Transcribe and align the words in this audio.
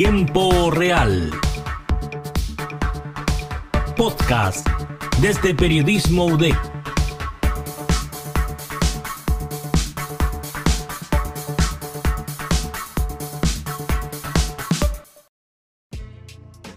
Tiempo 0.00 0.70
Real. 0.70 1.28
Podcast 3.96 4.64
desde 5.20 5.52
Periodismo 5.56 6.26
UDEC. 6.26 6.54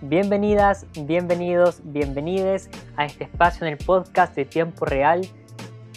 Bienvenidas, 0.02 0.88
bienvenidos, 1.06 1.82
bienvenides 1.84 2.72
a 2.98 3.06
este 3.06 3.26
espacio 3.26 3.68
en 3.68 3.74
el 3.74 3.78
podcast 3.86 4.36
de 4.36 4.46
Tiempo 4.46 4.86
Real. 4.86 5.22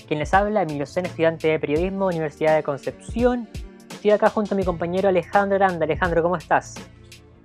Quien 0.07 0.19
les 0.19 0.35
habla, 0.35 0.61
Emilio 0.61 0.85
Sena, 0.85 1.09
estudiante 1.09 1.49
de 1.49 1.59
Periodismo, 1.59 2.05
Universidad 2.05 2.55
de 2.55 2.63
Concepción. 2.63 3.49
Estoy 3.91 4.11
acá 4.11 4.29
junto 4.29 4.55
a 4.55 4.59
mi 4.59 4.65
compañero 4.65 5.09
Alejandro 5.09 5.57
Aranda. 5.57 5.87
Alejandro, 5.87 6.23
¿cómo 6.23 6.37
estás? 6.37 6.75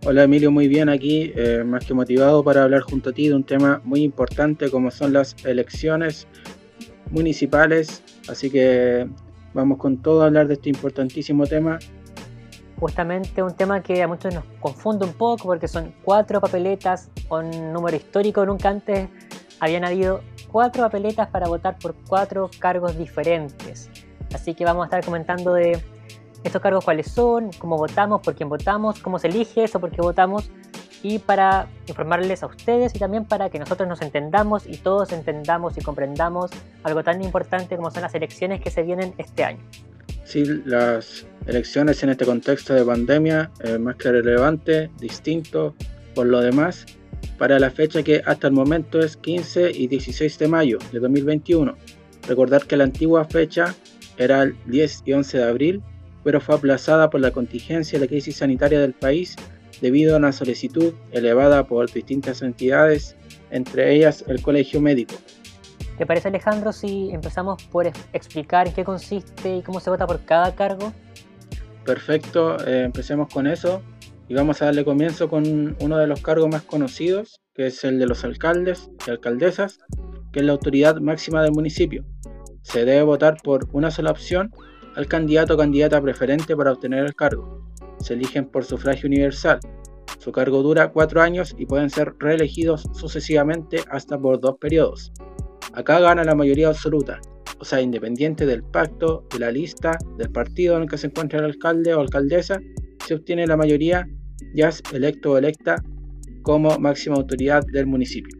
Hola 0.05 0.23
Emilio, 0.23 0.49
muy 0.49 0.67
bien 0.67 0.87
aquí, 0.87 1.33
eh, 1.35 1.63
más 1.65 1.85
que 1.85 1.93
motivado 1.93 2.43
para 2.43 2.63
hablar 2.63 2.81
junto 2.81 3.09
a 3.09 3.13
ti 3.13 3.27
de 3.27 3.35
un 3.35 3.43
tema 3.43 3.81
muy 3.83 4.01
importante 4.01 4.71
como 4.71 4.91
son 4.91 5.13
las 5.13 5.35
elecciones 5.45 6.27
municipales. 7.11 8.01
Así 8.29 8.49
que 8.49 9.07
vamos 9.53 9.77
con 9.77 9.97
todo 9.97 10.23
a 10.23 10.27
hablar 10.27 10.47
de 10.47 10.53
este 10.53 10.69
importantísimo 10.69 11.45
tema 11.45 11.79
justamente 12.79 13.43
un 13.43 13.53
tema 13.53 13.83
que 13.83 14.01
a 14.01 14.07
muchos 14.07 14.33
nos 14.33 14.45
confunde 14.59 15.05
un 15.05 15.13
poco 15.13 15.43
porque 15.43 15.67
son 15.67 15.93
cuatro 16.03 16.39
papeletas 16.39 17.09
con 17.27 17.73
número 17.73 17.97
histórico. 17.97 18.45
Nunca 18.45 18.69
antes 18.69 19.09
habían 19.59 19.83
habido 19.83 20.21
cuatro 20.49 20.83
papeletas 20.83 21.27
para 21.27 21.47
votar 21.47 21.77
por 21.77 21.93
cuatro 22.07 22.49
cargos 22.59 22.97
diferentes. 22.97 23.89
Así 24.33 24.53
que 24.53 24.63
vamos 24.63 24.83
a 24.83 24.85
estar 24.85 25.03
comentando 25.03 25.53
de 25.53 25.83
estos 26.43 26.61
cargos 26.61 26.85
cuáles 26.85 27.11
son, 27.11 27.51
cómo 27.57 27.77
votamos, 27.77 28.21
por 28.21 28.35
quién 28.35 28.49
votamos, 28.49 28.99
cómo 28.99 29.19
se 29.19 29.27
elige 29.27 29.63
eso, 29.63 29.79
por 29.79 29.91
qué 29.91 30.01
votamos 30.01 30.49
y 31.01 31.19
para 31.19 31.67
informarles 31.87 32.43
a 32.43 32.47
ustedes 32.47 32.93
y 32.95 32.99
también 32.99 33.25
para 33.25 33.49
que 33.49 33.59
nosotros 33.59 33.87
nos 33.87 34.01
entendamos 34.01 34.67
y 34.67 34.77
todos 34.77 35.11
entendamos 35.11 35.77
y 35.77 35.81
comprendamos 35.81 36.51
algo 36.83 37.03
tan 37.03 37.23
importante 37.23 37.77
como 37.77 37.91
son 37.91 38.03
las 38.03 38.15
elecciones 38.15 38.61
que 38.61 38.69
se 38.69 38.83
vienen 38.83 39.13
este 39.17 39.43
año. 39.43 39.63
Sí, 40.25 40.43
las 40.65 41.25
elecciones 41.47 42.03
en 42.03 42.09
este 42.09 42.25
contexto 42.25 42.73
de 42.73 42.85
pandemia 42.85 43.49
es 43.61 43.79
más 43.79 43.95
que 43.95 44.11
relevante, 44.11 44.91
distinto 44.99 45.73
por 46.13 46.27
lo 46.27 46.41
demás, 46.41 46.85
para 47.37 47.57
la 47.59 47.71
fecha 47.71 48.03
que 48.03 48.21
hasta 48.25 48.47
el 48.47 48.53
momento 48.53 48.99
es 48.99 49.17
15 49.17 49.71
y 49.71 49.87
16 49.87 50.37
de 50.37 50.47
mayo 50.47 50.77
de 50.91 50.99
2021. 50.99 51.75
Recordar 52.27 52.65
que 52.65 52.77
la 52.77 52.83
antigua 52.83 53.25
fecha 53.25 53.73
era 54.17 54.43
el 54.43 54.55
10 54.65 55.03
y 55.05 55.13
11 55.13 55.37
de 55.37 55.43
abril, 55.43 55.81
pero 56.29 56.41
fue 56.41 56.53
aplazada 56.53 57.09
por 57.09 57.21
la 57.21 57.31
contingencia 57.31 57.97
de 57.97 58.05
la 58.05 58.07
crisis 58.07 58.35
sanitaria 58.35 58.79
del 58.79 58.93
país 58.93 59.35
debido 59.81 60.13
a 60.13 60.19
una 60.19 60.31
solicitud 60.31 60.93
elevada 61.11 61.65
por 61.65 61.91
distintas 61.91 62.43
entidades, 62.43 63.15
entre 63.49 63.95
ellas 63.95 64.23
el 64.27 64.39
Colegio 64.39 64.79
Médico. 64.79 65.15
¿Te 65.97 66.05
parece 66.05 66.27
Alejandro 66.27 66.71
si 66.71 67.09
empezamos 67.09 67.63
por 67.63 67.87
explicar 68.13 68.67
en 68.67 68.75
qué 68.75 68.83
consiste 68.83 69.55
y 69.55 69.63
cómo 69.63 69.79
se 69.79 69.89
vota 69.89 70.05
por 70.05 70.23
cada 70.23 70.53
cargo? 70.53 70.93
Perfecto, 71.83 72.63
eh, 72.67 72.83
empecemos 72.83 73.33
con 73.33 73.47
eso 73.47 73.81
y 74.27 74.35
vamos 74.35 74.61
a 74.61 74.65
darle 74.65 74.85
comienzo 74.85 75.29
con 75.29 75.75
uno 75.79 75.97
de 75.97 76.05
los 76.05 76.21
cargos 76.21 76.47
más 76.47 76.61
conocidos, 76.61 77.41
que 77.55 77.65
es 77.65 77.83
el 77.83 77.97
de 77.97 78.05
los 78.05 78.23
alcaldes 78.23 78.91
y 79.07 79.09
alcaldesas, 79.09 79.79
que 80.31 80.41
es 80.41 80.45
la 80.45 80.51
autoridad 80.51 80.97
máxima 80.97 81.41
del 81.41 81.53
municipio. 81.53 82.05
Se 82.61 82.85
debe 82.85 83.01
votar 83.01 83.37
por 83.43 83.67
una 83.73 83.89
sola 83.89 84.11
opción 84.11 84.51
al 84.99 85.07
candidato 85.07 85.53
o 85.53 85.57
candidata 85.57 86.01
preferente 86.01 86.57
para 86.57 86.73
obtener 86.73 87.05
el 87.05 87.15
cargo. 87.15 87.63
Se 88.01 88.15
eligen 88.15 88.45
por 88.45 88.65
sufragio 88.65 89.07
universal. 89.07 89.57
Su 90.17 90.33
cargo 90.33 90.61
dura 90.61 90.91
cuatro 90.91 91.21
años 91.21 91.55
y 91.57 91.65
pueden 91.65 91.89
ser 91.89 92.15
reelegidos 92.19 92.83
sucesivamente 92.91 93.79
hasta 93.89 94.19
por 94.19 94.41
dos 94.41 94.57
periodos. 94.59 95.13
Acá 95.71 96.01
gana 96.01 96.25
la 96.25 96.35
mayoría 96.35 96.67
absoluta, 96.67 97.21
o 97.59 97.63
sea, 97.63 97.79
independiente 97.79 98.45
del 98.45 98.61
pacto, 98.61 99.25
de 99.31 99.39
la 99.39 99.51
lista, 99.51 99.97
del 100.17 100.31
partido 100.33 100.75
en 100.75 100.81
el 100.81 100.89
que 100.89 100.97
se 100.97 101.07
encuentra 101.07 101.39
el 101.39 101.45
alcalde 101.45 101.93
o 101.93 102.01
alcaldesa, 102.01 102.59
se 103.07 103.13
obtiene 103.13 103.47
la 103.47 103.55
mayoría, 103.55 104.05
ya 104.53 104.67
es 104.67 104.83
electo 104.91 105.31
o 105.31 105.37
electa 105.37 105.81
como 106.43 106.77
máxima 106.77 107.15
autoridad 107.15 107.63
del 107.71 107.87
municipio. 107.87 108.37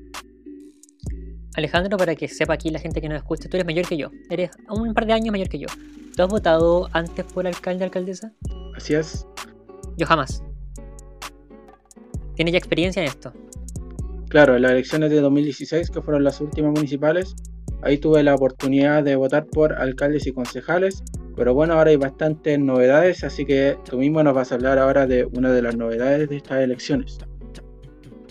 Alejandro, 1.55 1.95
para 1.95 2.15
que 2.15 2.27
sepa 2.27 2.55
aquí 2.55 2.69
la 2.69 2.79
gente 2.79 2.99
que 2.99 3.07
nos 3.07 3.17
escucha, 3.17 3.47
tú 3.47 3.55
eres 3.55 3.65
mayor 3.65 3.87
que 3.87 3.95
yo, 3.95 4.11
eres 4.29 4.51
un 4.69 4.93
par 4.93 5.05
de 5.05 5.13
años 5.13 5.31
mayor 5.31 5.47
que 5.47 5.59
yo. 5.59 5.67
¿Tú 6.19 6.23
has 6.23 6.31
votado 6.31 6.89
antes 6.91 7.23
por 7.27 7.47
alcalde 7.47 7.85
o 7.85 7.85
alcaldesa? 7.85 8.33
Así 8.75 8.93
es. 8.93 9.25
Yo 9.95 10.05
jamás. 10.05 10.43
¿Tienes 12.35 12.51
ya 12.51 12.57
experiencia 12.57 13.01
en 13.01 13.07
esto? 13.07 13.31
Claro, 14.27 14.57
en 14.57 14.63
las 14.63 14.71
elecciones 14.73 15.11
de 15.11 15.21
2016, 15.21 15.89
que 15.89 16.01
fueron 16.01 16.25
las 16.25 16.41
últimas 16.41 16.73
municipales, 16.73 17.37
ahí 17.83 17.99
tuve 17.99 18.21
la 18.21 18.35
oportunidad 18.35 19.01
de 19.01 19.15
votar 19.15 19.45
por 19.45 19.71
alcaldes 19.71 20.27
y 20.27 20.33
concejales, 20.33 21.05
pero 21.37 21.53
bueno, 21.53 21.75
ahora 21.75 21.91
hay 21.91 21.95
bastantes 21.95 22.59
novedades, 22.59 23.23
así 23.23 23.45
que 23.45 23.77
tú 23.89 23.97
mismo 23.97 24.21
nos 24.21 24.35
vas 24.35 24.51
a 24.51 24.55
hablar 24.55 24.77
ahora 24.77 25.07
de 25.07 25.23
una 25.23 25.53
de 25.53 25.61
las 25.61 25.77
novedades 25.77 26.27
de 26.27 26.35
estas 26.35 26.61
elecciones. 26.61 27.17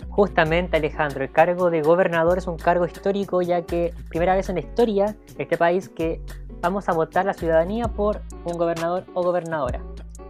Justamente 0.09 0.77
Alejandro, 0.77 1.23
el 1.23 1.31
cargo 1.31 1.71
de 1.71 1.81
gobernador 1.81 2.37
es 2.37 2.45
un 2.45 2.57
cargo 2.57 2.85
histórico 2.85 3.41
ya 3.41 3.63
que 3.63 3.95
primera 4.09 4.35
vez 4.35 4.47
en 4.49 4.55
la 4.55 4.61
historia 4.61 5.15
este 5.39 5.57
país 5.57 5.89
que 5.89 6.21
vamos 6.61 6.89
a 6.89 6.93
votar 6.93 7.25
la 7.25 7.33
ciudadanía 7.33 7.85
por 7.85 8.21
un 8.45 8.57
gobernador 8.57 9.05
o 9.13 9.23
gobernadora, 9.23 9.81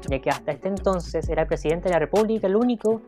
ya 0.08 0.20
que 0.20 0.30
hasta 0.30 0.52
este 0.52 0.68
entonces 0.68 1.28
era 1.30 1.44
el 1.44 1.48
presidente 1.48 1.90
de 1.90 1.94
la 1.94 2.00
República 2.00 2.48
el 2.48 2.56
único 2.56 3.02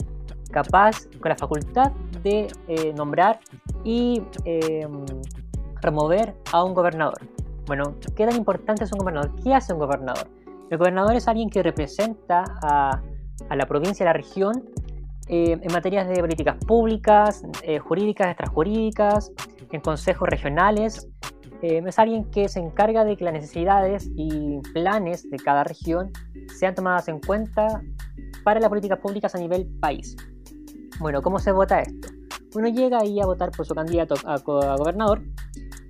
capaz, 0.52 1.08
con 1.20 1.30
la 1.30 1.38
facultad 1.38 1.92
de 2.24 2.48
eh, 2.68 2.94
nombrar 2.94 3.40
y 3.84 4.22
em, 4.46 5.06
remover 5.81 6.36
a 6.52 6.64
un 6.64 6.74
gobernador. 6.74 7.20
Bueno, 7.66 7.96
¿qué 8.16 8.26
tan 8.26 8.36
importante 8.36 8.84
es 8.84 8.92
un 8.92 9.00
gobernador? 9.00 9.31
¿Qué 9.44 9.54
hace 9.54 9.74
un 9.74 9.80
gobernador? 9.80 10.28
El 10.70 10.78
gobernador 10.78 11.16
es 11.16 11.28
alguien 11.28 11.50
que 11.50 11.64
representa 11.64 12.44
a, 12.62 13.02
la 13.56 13.66
provincia, 13.66 14.06
a 14.06 14.08
la 14.08 14.14
región, 14.14 14.66
eh, 15.28 15.58
en 15.62 15.74
materias 15.74 16.08
de 16.08 16.16
políticas 16.16 16.58
públicas, 16.66 17.44
eh, 17.64 17.80
jurídicas, 17.80 18.28
extrajurídicas, 18.28 19.31
en 19.72 19.81
consejos 19.81 20.28
regionales. 20.28 21.08
Es 21.64 22.00
alguien 22.00 22.26
que 22.32 22.50
se 22.50 22.60
encarga 22.60 23.04
de 23.04 23.16
que 23.18 23.24
las 23.24 23.34
necesidades 23.34 24.10
y 24.16 24.60
planes 24.74 25.30
de 25.30 25.38
cada 25.38 25.64
región 25.64 26.12
sean 26.58 26.76
tomadas 26.76 27.08
en 27.08 27.20
cuenta 27.20 27.82
para 28.44 28.60
las 28.60 28.70
políticas 28.70 29.00
públicas 29.00 29.36
a 29.36 29.38
nivel 29.38 29.68
país. 29.80 30.16
Bueno, 31.00 31.22
¿cómo 31.22 31.40
se 31.40 31.52
vota 31.52 31.82
esto? 31.82 32.10
Uno 32.56 32.68
llega 32.68 33.00
ahí 33.00 33.20
a 33.20 33.26
votar 33.26 33.52
por 33.52 33.66
su 33.66 33.74
candidato 33.74 34.16
a, 34.26 34.38
gobernador 34.40 35.24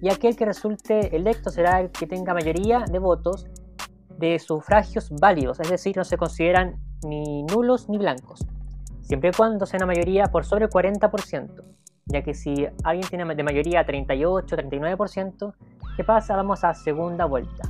y 0.01 0.09
aquel 0.09 0.35
que 0.35 0.45
resulte 0.45 1.15
electo 1.15 1.49
será 1.49 1.79
el 1.81 1.91
que 1.91 2.07
tenga 2.07 2.33
mayoría 2.33 2.85
de 2.89 2.99
votos 2.99 3.45
de 4.17 4.37
sufragios 4.39 5.09
válidos, 5.19 5.59
es 5.59 5.69
decir, 5.69 5.97
no 5.97 6.03
se 6.03 6.17
consideran 6.17 6.79
ni 7.03 7.43
nulos 7.43 7.89
ni 7.89 7.97
blancos, 7.97 8.45
siempre 9.01 9.29
y 9.29 9.33
cuando 9.33 9.65
sea 9.65 9.77
una 9.77 9.87
mayoría 9.87 10.25
por 10.27 10.45
sobre 10.45 10.65
el 10.65 10.71
40%, 10.71 11.63
ya 12.11 12.21
que 12.21 12.33
si 12.33 12.67
alguien 12.83 13.07
tiene 13.09 13.35
de 13.35 13.43
mayoría 13.43 13.85
38, 13.85 14.55
39%, 14.55 15.53
¿qué 15.95 16.03
pasa? 16.03 16.35
Vamos 16.35 16.63
a 16.63 16.73
segunda 16.73 17.25
vuelta. 17.25 17.63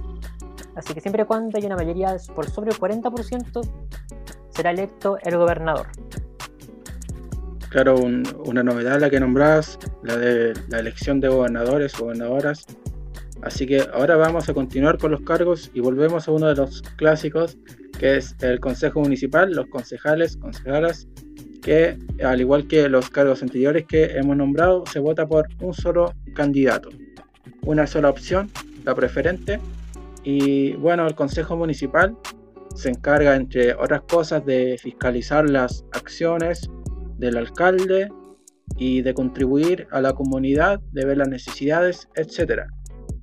Así 0.75 0.94
que 0.94 1.02
siempre 1.02 1.24
y 1.24 1.25
cuando 1.25 1.57
haya 1.57 1.68
una 1.68 1.75
mayoría 1.75 2.16
por 2.34 2.50
sobre 2.50 2.72
el 2.72 2.78
40%, 2.78 3.62
será 4.50 4.72
electo 4.72 5.18
el 5.22 5.38
gobernador. 5.38 5.88
Claro, 7.69 7.96
una 7.96 8.63
novedad 8.63 9.00
la 9.00 9.09
que 9.09 9.19
nombrás, 9.19 9.79
la 10.03 10.18
de 10.18 10.53
la 10.68 10.79
elección 10.79 11.22
de 11.22 11.29
gobernadores, 11.29 11.97
gobernadoras. 11.97 12.66
Así 13.41 13.66
que 13.66 13.88
ahora 13.94 14.18
vamos 14.18 14.50
a 14.50 14.53
continuar 14.53 14.97
con 14.97 15.11
los 15.11 15.22
cargos 15.22 15.72
y 15.73 15.79
volvemos 15.79 16.28
a 16.28 16.32
uno 16.32 16.47
de 16.47 16.55
los 16.55 16.82
clásicos, 16.97 17.58
que 17.97 18.17
es 18.17 18.35
el 18.41 18.59
Consejo 18.59 18.99
Municipal, 18.99 19.52
los 19.53 19.67
concejales, 19.67 20.37
concejalas, 20.37 21.08
que 21.61 21.97
al 22.23 22.41
igual 22.41 22.67
que 22.67 22.90
los 22.90 23.09
cargos 23.09 23.41
anteriores 23.41 23.85
que 23.85 24.05
hemos 24.17 24.35
nombrado, 24.35 24.84
se 24.91 24.99
vota 24.99 25.28
por 25.28 25.47
un 25.61 25.73
solo 25.73 26.13
candidato, 26.34 26.90
una 27.66 27.87
sola 27.87 28.09
opción, 28.09 28.49
la 28.84 28.96
preferente. 28.96 29.59
Y 30.23 30.73
bueno, 30.73 31.08
el 31.08 31.16
Consejo 31.16 31.55
Municipal 31.55 32.16
se 32.75 32.90
encarga, 32.90 33.35
entre 33.35 33.73
otras 33.73 34.02
cosas, 34.02 34.46
de 34.46 34.78
fiscalizar 34.81 35.49
las 35.49 35.85
acciones 35.91 36.69
del 37.17 37.37
alcalde 37.37 38.09
y 38.78 39.02
de 39.02 39.13
contribuir 39.13 39.87
a 39.91 40.02
la 40.02 40.13
comunidad, 40.13 40.79
de 40.91 41.05
ver 41.05 41.17
las 41.17 41.28
necesidades, 41.28 42.08
etc. 42.16 42.63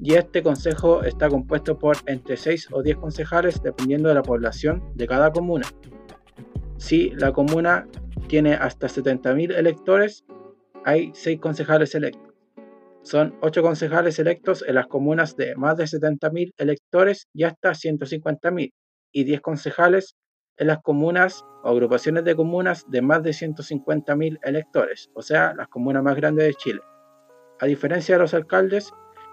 Y 0.01 0.15
este 0.15 0.43
consejo 0.43 1.03
está 1.03 1.29
compuesto 1.29 1.79
por 1.79 1.97
entre 2.07 2.37
6 2.37 2.69
o 2.73 2.83
10 2.83 2.99
concejales 2.99 3.61
dependiendo 3.63 4.09
de 4.09 4.15
la 4.15 4.23
población 4.23 4.83
de 4.95 5.07
cada 5.09 5.33
comuna. 5.33 5.67
Si 6.79 7.11
la 7.11 7.33
comuna 7.33 7.87
tiene 8.29 8.55
hasta 8.55 8.87
70.000 8.87 9.55
electores, 9.55 10.25
hay 10.85 11.11
6 11.13 11.41
concejales 11.41 11.95
electos. 11.95 12.35
Son 13.03 13.37
8 13.43 13.63
concejales 13.63 14.19
electos 14.19 14.65
en 14.67 14.77
las 14.77 14.87
comunas 14.87 15.37
de 15.37 15.57
más 15.57 15.77
de 15.77 15.85
70.000 15.85 16.53
electores 16.57 17.27
y 17.35 17.45
hasta 17.45 17.71
150.000 17.71 18.73
y 19.13 19.25
10 19.25 19.41
concejales 19.41 20.15
en 20.57 20.69
las 20.69 20.79
comunas 20.79 21.45
o 21.65 21.71
agrupaciones 21.71 22.25
de 22.25 22.37
comunas 22.37 22.85
de 22.89 23.03
más 23.03 23.23
de 23.23 23.31
150.000 23.31 24.39
electores, 24.43 25.11
o 25.15 25.23
sea, 25.23 25.55
las 25.55 25.69
comunas 25.69 26.03
más 26.03 26.17
grandes 26.17 26.47
de 26.47 26.55
Chile. 26.55 26.81
A 27.61 27.67
diferencia 27.67 28.15
de 28.15 28.23
los 28.23 28.35
alcaldes, 28.35 28.93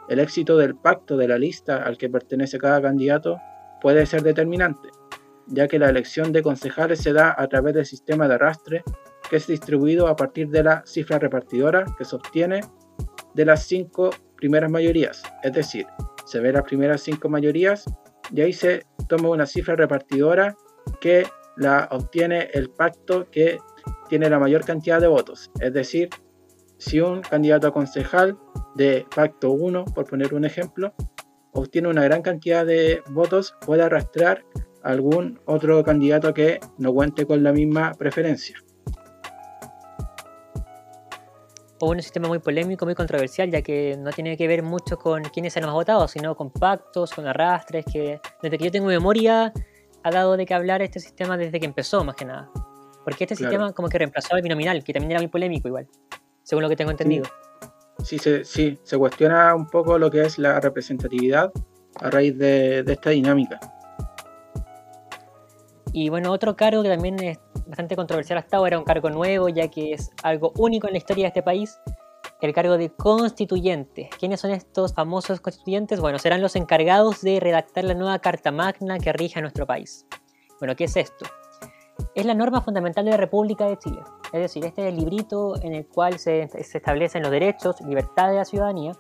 el 0.10 0.20
éxito 0.20 0.58
del 0.58 0.76
pacto 0.76 1.16
de 1.16 1.28
la 1.28 1.38
lista 1.38 1.84
al 1.84 1.98
que 1.98 2.10
pertenece 2.10 2.58
cada 2.58 2.82
candidato 2.82 3.38
puede 3.82 4.06
ser 4.06 4.24
determinante, 4.24 4.90
ya 5.48 5.68
que 5.68 5.80
la 5.80 5.90
elección 5.90 6.32
de 6.32 6.42
concejales 6.42 7.00
se 7.00 7.14
da 7.14 7.36
a 7.38 7.48
través 7.48 7.74
del 7.74 7.86
sistema 7.86 8.28
de 8.28 8.36
arrastre 8.36 8.84
que 9.30 9.38
es 9.38 9.48
distribuido 9.48 10.08
a 10.08 10.16
partir 10.16 10.50
de 10.50 10.64
la 10.64 10.84
cifra 10.86 11.20
repartidora 11.20 11.86
que 11.98 12.06
se 12.06 12.16
obtiene 12.16 12.62
de 13.34 13.46
las 13.46 13.66
cinco 13.66 14.12
primeras 14.38 14.70
mayorías, 14.70 15.24
es 15.44 15.54
decir, 15.54 15.88
se 16.26 16.40
ve 16.40 16.52
las 16.52 16.64
primeras 16.64 17.02
cinco 17.02 17.30
mayorías 17.30 17.86
y 18.32 18.42
ahí 18.42 18.54
se 18.54 18.86
toma 19.08 19.30
una 19.30 19.46
cifra 19.46 19.76
repartidora 19.76 20.56
que 21.00 21.26
la 21.58 21.88
obtiene 21.92 22.50
el 22.54 22.70
pacto 22.70 23.30
que 23.30 23.58
tiene 24.10 24.30
la 24.30 24.40
mayor 24.40 24.66
cantidad 24.66 25.02
de 25.02 25.08
votos, 25.08 25.52
es 25.60 25.74
decir, 25.74 26.10
si 26.78 27.00
un 27.00 27.22
candidato 27.22 27.68
a 27.68 27.74
concejal 27.74 28.38
de 28.76 29.06
pacto 29.16 29.52
1, 29.52 29.86
por 29.86 30.06
poner 30.06 30.34
un 30.34 30.46
ejemplo, 30.46 30.94
obtiene 31.54 31.88
una 31.88 32.04
gran 32.04 32.22
cantidad 32.22 32.66
de 32.66 33.02
votos, 33.12 33.56
puede 33.66 33.84
arrastrar 33.84 34.44
algún 34.86 35.40
otro 35.46 35.84
candidato 35.84 36.34
que 36.34 36.60
no 36.78 36.94
cuente 36.94 37.26
con 37.26 37.44
la 37.44 37.52
misma 37.52 37.94
preferencia. 37.98 38.56
O 41.80 41.90
un 41.90 42.02
sistema 42.02 42.28
muy 42.28 42.40
polémico, 42.40 42.86
muy 42.86 42.94
controversial, 42.94 43.50
ya 43.52 43.62
que 43.62 43.98
no 43.98 44.12
tiene 44.12 44.38
que 44.38 44.48
ver 44.48 44.62
mucho 44.64 44.98
con 44.98 45.24
quiénes 45.24 45.54
se 45.54 45.60
han 45.60 45.72
votado, 45.74 46.08
sino 46.08 46.36
con 46.36 46.52
pactos, 46.52 47.12
con 47.12 47.28
arrastres, 47.28 47.84
que 47.92 48.22
desde 48.42 48.58
que 48.58 48.66
yo 48.66 48.72
tengo 48.72 48.88
memoria 48.88 49.52
ha 50.04 50.12
dado 50.12 50.38
de 50.38 50.46
qué 50.46 50.54
hablar 50.54 50.84
este 50.84 51.00
sistema 51.00 51.36
desde 51.36 51.60
que 51.60 51.66
empezó, 51.66 52.04
más 52.04 52.16
que 52.16 52.26
nada. 52.26 52.52
Porque 53.04 53.24
este 53.24 53.36
sistema 53.36 53.74
como 53.74 53.90
que 53.90 53.98
reemplazó 53.98 54.36
al 54.36 54.44
binominal, 54.44 54.84
que 54.84 54.94
también 54.94 55.12
era 55.12 55.20
muy 55.20 55.30
polémico 55.30 55.68
igual, 55.68 55.88
según 56.44 56.62
lo 56.62 56.70
que 56.70 56.76
tengo 56.76 56.92
entendido. 56.92 57.26
Sí, 58.04 58.20
se, 58.20 58.46
sí, 58.46 58.80
se 58.84 58.98
cuestiona 58.98 59.56
un 59.56 59.68
poco 59.68 59.98
lo 59.98 60.12
que 60.12 60.22
es 60.22 60.38
la 60.38 60.60
representatividad 60.60 61.52
a 62.00 62.10
raíz 62.12 62.38
de, 62.38 62.84
de 62.84 62.94
esta 62.94 63.10
dinámica. 63.10 63.60
Y 65.98 66.10
bueno, 66.10 66.34
otro 66.34 66.58
cargo 66.58 66.84
que 66.84 66.90
también 66.90 67.18
es 67.24 67.40
bastante 67.68 67.96
controversial 67.96 68.38
hasta 68.38 68.58
ahora, 68.58 68.78
un 68.78 68.84
cargo 68.84 69.10
nuevo, 69.10 69.48
ya 69.48 69.70
que 69.70 69.94
es 69.94 70.12
algo 70.24 70.52
único 70.58 70.88
en 70.88 70.92
la 70.92 70.98
historia 70.98 71.24
de 71.24 71.28
este 71.30 71.42
país, 71.42 71.80
el 72.42 72.54
cargo 72.54 72.78
de 72.78 72.90
constituyente. 72.90 74.10
¿Quiénes 74.20 74.42
son 74.42 74.52
estos 74.52 74.94
famosos 74.94 75.40
constituyentes? 75.40 76.02
Bueno, 76.02 76.20
serán 76.20 76.42
los 76.42 76.58
encargados 76.58 77.22
de 77.22 77.40
redactar 77.40 77.86
la 77.86 77.94
nueva 77.94 78.20
Carta 78.20 78.52
Magna 78.52 79.00
que 79.00 79.14
rige 79.14 79.40
a 79.40 79.42
nuestro 79.42 79.66
país. 79.66 80.06
Bueno, 80.60 80.76
¿qué 80.76 80.84
es 80.84 80.98
esto? 80.98 81.28
Es 82.14 82.26
la 82.26 82.34
norma 82.34 82.60
fundamental 82.60 83.06
de 83.06 83.12
la 83.12 83.18
República 83.18 83.66
de 83.66 83.80
Chile. 83.80 84.02
Es 84.34 84.42
decir, 84.42 84.66
este 84.66 84.82
es 84.82 84.90
el 84.90 85.00
librito 85.00 85.56
en 85.62 85.74
el 85.76 85.88
cual 85.88 86.20
se, 86.20 86.50
se 86.50 86.78
establecen 86.78 87.22
los 87.22 87.32
derechos, 87.32 87.80
libertades 87.80 88.34
de 88.34 88.40
la 88.40 88.46
ciudadanía, 88.46 88.92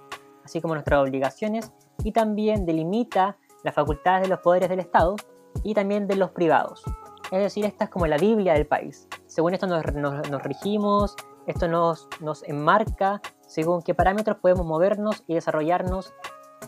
así 0.45 0.61
como 0.61 0.75
nuestras 0.75 1.01
obligaciones, 1.01 1.73
y 2.05 2.13
también 2.13 2.65
delimita 2.65 3.37
las 3.65 3.75
facultades 3.75 4.21
de 4.21 4.29
los 4.29 4.39
poderes 4.39 4.69
del 4.69 4.79
Estado 4.79 5.17
y 5.63 5.73
también 5.73 6.07
de 6.07 6.15
los 6.15 6.31
privados. 6.31 6.83
Es 7.31 7.39
decir, 7.39 7.65
esta 7.65 7.85
es 7.85 7.89
como 7.89 8.07
la 8.07 8.17
Biblia 8.17 8.53
del 8.53 8.67
país. 8.67 9.07
Según 9.25 9.53
esto 9.53 9.67
nos, 9.67 9.83
nos, 9.93 10.43
regimos, 10.43 11.15
esto 11.47 11.67
nos, 11.67 12.07
nos, 12.21 12.43
enmarca 12.43 13.21
según 13.41 13.81
qué 13.81 13.93
parámetros 13.93 14.37
podemos 14.37 14.65
movernos 14.65 15.23
y 15.27 15.33
desarrollarnos 15.33 16.13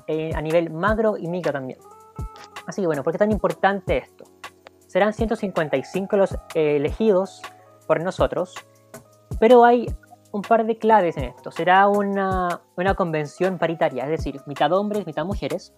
eh, 0.08 0.32
a 0.36 0.42
nivel 0.42 0.72
macro 0.72 1.18
y 1.18 1.28
micro 1.28 1.54
también. 1.54 1.80
Así 2.66 2.82
que 2.82 2.88
bueno, 2.88 3.04
¿por 3.04 3.14
qué 3.14 3.20
tan 3.20 3.32
importante 3.32 3.98
esto? 3.98 4.26
Serán 4.88 5.14
155 5.14 6.18
los 6.18 6.34
eh, 6.56 6.78
elegidos 6.78 7.42
por 7.88 8.02
nosotros, 8.02 8.56
pero 9.40 9.64
hay 9.64 9.88
un 10.32 10.42
par 10.42 10.66
de 10.66 10.78
claves 10.78 11.18
en 11.18 11.26
esto. 11.26 11.52
Será 11.52 11.88
una, 11.88 12.62
una 12.76 12.96
convención 12.96 13.58
paritaria, 13.58 14.04
es 14.04 14.10
decir, 14.10 14.42
mitad 14.46 14.72
hombres, 14.72 15.06
mitad 15.06 15.26
mujeres, 15.26 15.74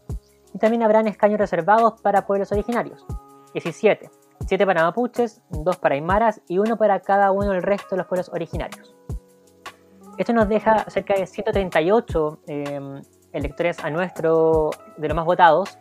y 0.53 0.57
también 0.57 0.83
habrán 0.83 1.07
escaños 1.07 1.39
reservados 1.39 2.01
para 2.01 2.25
pueblos 2.25 2.51
originarios, 2.51 3.05
17, 3.53 4.09
7 4.47 4.65
para 4.65 4.83
mapuches, 4.83 5.41
2 5.49 5.77
para 5.77 5.95
aymaras 5.95 6.41
y 6.47 6.57
1 6.59 6.77
para 6.77 6.99
cada 7.01 7.31
uno 7.31 7.51
del 7.51 7.63
resto 7.63 7.89
de 7.91 7.97
los 7.97 8.07
pueblos 8.07 8.29
originarios. 8.29 8.95
Esto 10.17 10.33
nos 10.33 10.49
deja 10.49 10.89
cerca 10.89 11.13
de 11.15 11.25
138 11.25 12.39
em, 12.47 13.01
electores 13.31 13.79
a 13.79 13.89
nuestro 13.89 14.71
de 14.97 15.07
los 15.07 15.15
más 15.15 15.25
votados. 15.25 15.77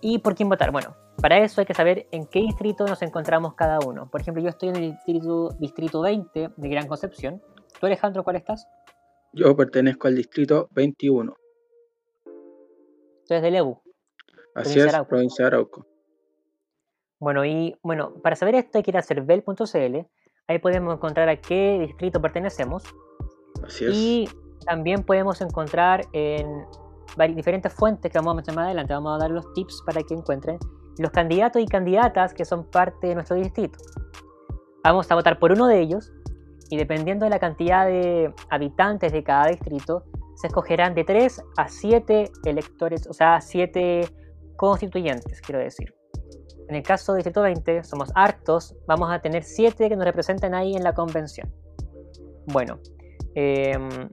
¿Y 0.00 0.18
por 0.20 0.34
quién 0.34 0.48
votar? 0.48 0.70
Bueno, 0.70 0.96
para 1.20 1.38
eso 1.38 1.60
hay 1.60 1.66
que 1.66 1.74
saber 1.74 2.06
en 2.10 2.26
qué 2.26 2.38
distrito 2.38 2.86
nos 2.86 3.02
encontramos 3.02 3.54
cada 3.54 3.80
uno. 3.80 4.08
Por 4.10 4.20
ejemplo, 4.20 4.42
yo 4.42 4.48
estoy 4.48 4.70
en 4.70 4.76
el 4.76 4.92
distrito, 4.92 5.50
distrito 5.58 6.00
20 6.00 6.50
de 6.56 6.68
Gran 6.68 6.86
Concepción. 6.86 7.42
¿Tú, 7.78 7.86
Alejandro, 7.86 8.24
cuál 8.24 8.36
estás? 8.36 8.66
Yo 9.32 9.54
pertenezco 9.54 10.08
al 10.08 10.14
distrito 10.14 10.68
21. 10.70 11.34
Tú 13.28 13.34
eres 13.34 13.42
de 13.42 13.50
Lebu. 13.50 13.78
Así 14.54 14.80
es, 14.80 14.92
provincia 15.06 15.44
de 15.44 15.46
Arauco. 15.48 15.86
Bueno, 17.20 17.44
y 17.44 17.76
bueno, 17.82 18.14
para 18.22 18.34
saber 18.36 18.54
esto 18.54 18.78
hay 18.78 18.82
que 18.82 18.90
ir 18.90 18.96
a 18.96 19.02
cervel.cl. 19.02 19.98
Ahí 20.48 20.58
podemos 20.60 20.94
encontrar 20.94 21.28
a 21.28 21.36
qué 21.36 21.78
distrito 21.78 22.22
pertenecemos. 22.22 22.82
Así 23.62 23.84
es. 23.84 23.94
Y 23.94 24.28
también 24.64 25.04
podemos 25.04 25.42
encontrar 25.42 26.06
en 26.12 26.64
diferentes 27.34 27.72
fuentes 27.72 28.10
que 28.10 28.18
vamos 28.18 28.32
a 28.32 28.36
mencionar 28.36 28.56
más 28.56 28.66
adelante. 28.66 28.94
Vamos 28.94 29.14
a 29.14 29.18
dar 29.18 29.30
los 29.30 29.52
tips 29.52 29.82
para 29.84 30.02
que 30.02 30.14
encuentren 30.14 30.58
los 30.96 31.10
candidatos 31.10 31.60
y 31.60 31.66
candidatas 31.66 32.32
que 32.32 32.46
son 32.46 32.70
parte 32.70 33.08
de 33.08 33.14
nuestro 33.14 33.36
distrito. 33.36 33.78
Vamos 34.82 35.10
a 35.10 35.14
votar 35.14 35.38
por 35.38 35.52
uno 35.52 35.66
de 35.66 35.80
ellos 35.80 36.12
y 36.70 36.78
dependiendo 36.78 37.24
de 37.26 37.30
la 37.30 37.38
cantidad 37.38 37.86
de 37.86 38.32
habitantes 38.48 39.12
de 39.12 39.22
cada 39.22 39.48
distrito, 39.48 40.04
se 40.38 40.46
escogerán 40.46 40.94
de 40.94 41.02
3 41.02 41.42
a 41.56 41.68
7 41.68 42.30
electores, 42.44 43.08
o 43.08 43.12
sea, 43.12 43.40
7 43.40 44.08
constituyentes, 44.54 45.40
quiero 45.40 45.58
decir. 45.58 45.92
En 46.68 46.76
el 46.76 46.82
caso 46.84 47.12
de 47.12 47.18
Distrito 47.18 47.42
20, 47.42 47.82
somos 47.82 48.12
hartos, 48.14 48.76
vamos 48.86 49.10
a 49.10 49.20
tener 49.20 49.42
7 49.42 49.88
que 49.88 49.96
nos 49.96 50.04
representen 50.04 50.54
ahí 50.54 50.76
en 50.76 50.84
la 50.84 50.94
convención. 50.94 51.52
Bueno, 52.46 52.78
em, 53.34 54.10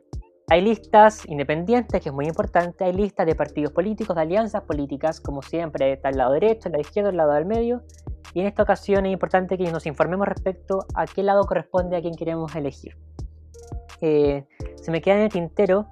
hay 0.49 0.61
listas 0.61 1.27
independientes, 1.27 2.01
que 2.01 2.09
es 2.09 2.15
muy 2.15 2.25
importante, 2.25 2.85
hay 2.85 2.93
listas 2.93 3.27
de 3.27 3.35
partidos 3.35 3.71
políticos, 3.71 4.15
de 4.15 4.23
alianzas 4.23 4.63
políticas, 4.63 5.21
como 5.21 5.43
siempre, 5.43 5.93
está 5.93 6.09
el 6.09 6.17
lado 6.17 6.33
derecho, 6.33 6.69
el 6.69 6.71
lado 6.71 6.81
izquierdo, 6.81 7.11
el 7.11 7.17
lado 7.17 7.33
del 7.33 7.45
medio, 7.45 7.83
y 8.33 8.39
en 8.39 8.47
esta 8.47 8.63
ocasión 8.63 9.05
es 9.05 9.13
importante 9.13 9.59
que 9.59 9.71
nos 9.71 9.85
informemos 9.85 10.27
respecto 10.27 10.87
a 10.95 11.05
qué 11.05 11.21
lado 11.21 11.43
corresponde 11.43 11.97
a 11.97 12.01
quien 12.01 12.15
queremos 12.15 12.55
elegir. 12.55 12.97
Eh, 14.01 14.45
se 14.75 14.91
me 14.91 15.01
queda 15.01 15.15
en 15.15 15.21
el 15.21 15.29
tintero 15.29 15.87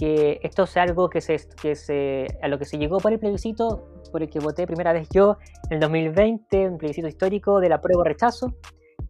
que 0.00 0.40
esto 0.42 0.66
sea 0.66 0.84
algo 0.84 1.10
que 1.10 1.20
se, 1.20 1.38
que 1.60 1.76
se, 1.76 2.26
a 2.40 2.48
lo 2.48 2.58
que 2.58 2.64
se 2.64 2.78
llegó 2.78 2.96
por 2.98 3.12
el 3.12 3.18
plebiscito, 3.18 3.86
por 4.10 4.22
el 4.22 4.30
que 4.30 4.40
voté 4.40 4.66
primera 4.66 4.94
vez 4.94 5.06
yo 5.12 5.36
en 5.68 5.74
el 5.74 5.80
2020, 5.80 6.70
un 6.70 6.78
plebiscito 6.78 7.06
histórico 7.06 7.60
de 7.60 7.68
la 7.68 7.82
prueba 7.82 8.02
rechazo. 8.04 8.56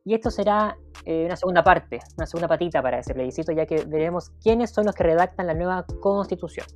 Y 0.04 0.14
esto 0.14 0.32
será 0.32 0.76
eh, 1.04 1.26
una 1.26 1.36
segunda 1.36 1.62
parte, 1.62 2.00
una 2.16 2.26
segunda 2.26 2.48
patita 2.48 2.82
para 2.82 2.98
ese 2.98 3.14
plebiscito, 3.14 3.52
ya 3.52 3.66
que 3.66 3.84
veremos 3.84 4.32
quiénes 4.42 4.70
son 4.70 4.86
los 4.86 4.96
que 4.96 5.04
redactan 5.04 5.46
la 5.46 5.54
nueva 5.54 5.86
constitución. 6.00 6.66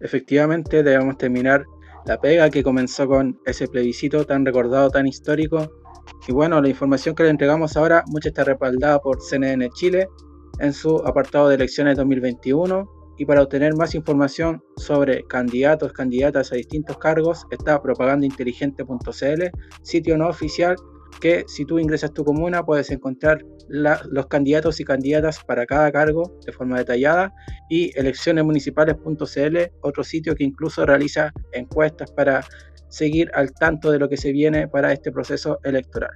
Efectivamente, 0.00 0.82
debemos 0.82 1.16
terminar 1.16 1.64
la 2.04 2.20
pega 2.20 2.50
que 2.50 2.62
comenzó 2.62 3.08
con 3.08 3.40
ese 3.46 3.66
plebiscito 3.66 4.26
tan 4.26 4.44
recordado, 4.44 4.90
tan 4.90 5.06
histórico. 5.06 5.72
Y 6.28 6.32
bueno, 6.32 6.60
la 6.60 6.68
información 6.68 7.14
que 7.14 7.22
le 7.22 7.30
entregamos 7.30 7.78
ahora, 7.78 8.04
mucha 8.08 8.28
está 8.28 8.44
respaldada 8.44 8.98
por 8.98 9.22
CNN 9.22 9.70
Chile, 9.70 10.06
en 10.58 10.72
su 10.72 10.96
apartado 10.98 11.48
de 11.48 11.56
elecciones 11.56 11.96
2021 11.96 12.90
y 13.16 13.24
para 13.26 13.42
obtener 13.42 13.74
más 13.74 13.94
información 13.94 14.62
sobre 14.76 15.24
candidatos, 15.24 15.92
candidatas 15.92 16.52
a 16.52 16.56
distintos 16.56 16.98
cargos 16.98 17.46
está 17.50 17.80
propagandainteligente.cl, 17.80 19.42
sitio 19.82 20.18
no 20.18 20.28
oficial 20.28 20.76
que 21.20 21.44
si 21.46 21.64
tú 21.64 21.78
ingresas 21.78 22.12
tu 22.12 22.24
comuna 22.24 22.64
puedes 22.64 22.90
encontrar 22.90 23.44
los 23.68 24.26
candidatos 24.26 24.80
y 24.80 24.84
candidatas 24.84 25.42
para 25.44 25.64
cada 25.64 25.90
cargo 25.92 26.38
de 26.44 26.52
forma 26.52 26.78
detallada 26.78 27.32
y 27.70 27.96
eleccionesmunicipales.cl, 27.98 29.58
otro 29.80 30.04
sitio 30.04 30.34
que 30.34 30.44
incluso 30.44 30.84
realiza 30.84 31.32
encuestas 31.52 32.10
para 32.10 32.44
seguir 32.88 33.30
al 33.34 33.52
tanto 33.52 33.90
de 33.90 33.98
lo 33.98 34.08
que 34.08 34.16
se 34.16 34.32
viene 34.32 34.68
para 34.68 34.92
este 34.92 35.10
proceso 35.12 35.58
electoral. 35.64 36.12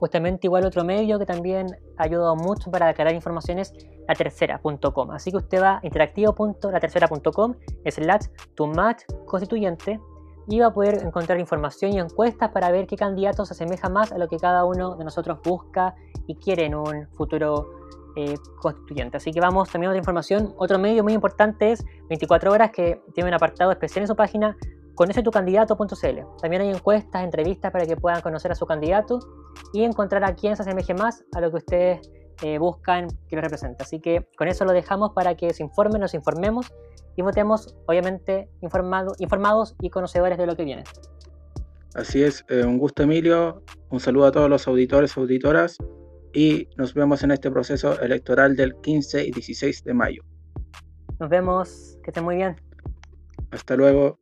Justamente 0.00 0.46
igual 0.46 0.64
otro 0.64 0.82
medio 0.82 1.18
que 1.18 1.26
también 1.26 1.66
ha 1.98 2.04
ayudado 2.04 2.34
mucho 2.34 2.70
para 2.70 2.86
declarar 2.86 3.14
informaciones, 3.14 3.74
la 4.08 4.14
tercera.com. 4.14 5.10
Así 5.10 5.30
que 5.30 5.36
usted 5.36 5.62
va 5.62 5.76
a 5.76 5.80
interactivo.latercera.com 5.82 7.54
slash 7.84 8.26
tu 8.54 8.66
match 8.66 9.02
constituyente 9.26 10.00
y 10.48 10.58
va 10.58 10.68
a 10.68 10.72
poder 10.72 11.02
encontrar 11.04 11.38
información 11.38 11.92
y 11.92 11.98
encuestas 11.98 12.50
para 12.50 12.70
ver 12.70 12.86
qué 12.86 12.96
candidato 12.96 13.44
se 13.44 13.52
asemeja 13.52 13.90
más 13.90 14.10
a 14.10 14.16
lo 14.16 14.26
que 14.26 14.38
cada 14.38 14.64
uno 14.64 14.96
de 14.96 15.04
nosotros 15.04 15.38
busca 15.44 15.94
y 16.26 16.34
quiere 16.36 16.64
en 16.64 16.76
un 16.76 17.06
futuro 17.12 17.70
eh, 18.16 18.36
constituyente. 18.58 19.18
Así 19.18 19.32
que 19.32 19.40
vamos 19.40 19.70
también 19.70 19.88
a 19.88 19.92
otra 19.92 19.98
información. 19.98 20.54
Otro 20.56 20.78
medio 20.78 21.04
muy 21.04 21.12
importante 21.12 21.72
es 21.72 21.84
24 22.08 22.50
horas 22.50 22.70
que 22.70 23.02
tiene 23.14 23.28
un 23.28 23.34
apartado 23.34 23.70
especial 23.70 24.04
en 24.04 24.08
su 24.08 24.16
página 24.16 24.56
conocetucandidato.cl. 25.00 26.18
También 26.42 26.60
hay 26.60 26.68
encuestas, 26.68 27.24
entrevistas 27.24 27.72
para 27.72 27.86
que 27.86 27.96
puedan 27.96 28.20
conocer 28.20 28.52
a 28.52 28.54
su 28.54 28.66
candidato 28.66 29.18
y 29.72 29.82
encontrar 29.82 30.22
a 30.24 30.34
quién 30.34 30.56
se 30.56 30.62
asemeje 30.62 30.92
más 30.92 31.24
a 31.32 31.40
lo 31.40 31.50
que 31.50 31.56
ustedes 31.56 32.10
eh, 32.42 32.58
buscan 32.58 33.08
que 33.26 33.36
lo 33.36 33.40
represente. 33.40 33.82
Así 33.82 33.98
que 33.98 34.28
con 34.36 34.48
eso 34.48 34.66
lo 34.66 34.72
dejamos 34.72 35.12
para 35.14 35.36
que 35.36 35.54
se 35.54 35.62
informen, 35.62 36.02
nos 36.02 36.12
informemos 36.12 36.70
y 37.16 37.22
votemos, 37.22 37.74
obviamente, 37.86 38.50
informado, 38.60 39.14
informados 39.20 39.74
y 39.80 39.88
conocedores 39.88 40.36
de 40.36 40.44
lo 40.44 40.54
que 40.54 40.64
viene. 40.64 40.84
Así 41.94 42.22
es, 42.22 42.44
eh, 42.50 42.66
un 42.66 42.76
gusto 42.76 43.02
Emilio, 43.02 43.62
un 43.88 44.00
saludo 44.00 44.26
a 44.26 44.32
todos 44.32 44.50
los 44.50 44.68
auditores, 44.68 45.16
auditoras 45.16 45.78
y 46.34 46.68
nos 46.76 46.92
vemos 46.92 47.22
en 47.22 47.30
este 47.30 47.50
proceso 47.50 47.98
electoral 48.02 48.54
del 48.54 48.76
15 48.82 49.24
y 49.24 49.30
16 49.30 49.82
de 49.82 49.94
mayo. 49.94 50.22
Nos 51.18 51.30
vemos, 51.30 51.96
que 52.04 52.10
estén 52.10 52.24
muy 52.24 52.36
bien. 52.36 52.54
Hasta 53.50 53.76
luego. 53.76 54.19